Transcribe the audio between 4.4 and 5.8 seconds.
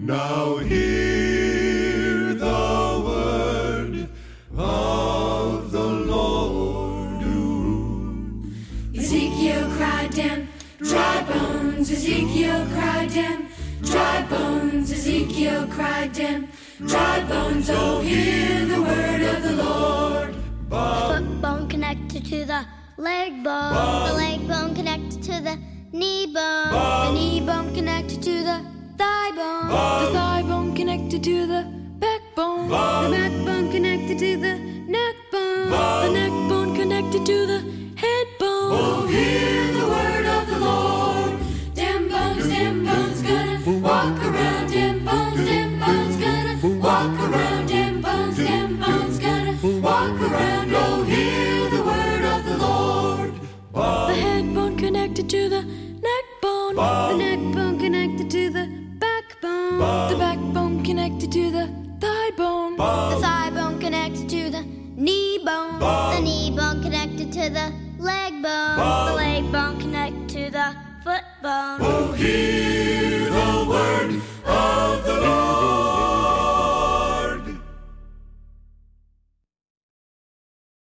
of